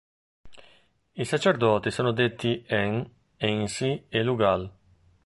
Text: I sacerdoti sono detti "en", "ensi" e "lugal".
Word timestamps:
I 1.15 1.23
sacerdoti 1.25 1.91
sono 1.91 2.11
detti 2.11 2.65
"en", 2.69 3.07
"ensi" 3.37 4.07
e 4.09 4.23
"lugal". 4.23 4.67